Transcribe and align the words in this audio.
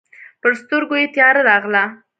پر 0.41 0.51
سترګو 0.61 0.95
یې 1.01 1.07
تياره 1.15 1.41
راغله. 1.49 1.83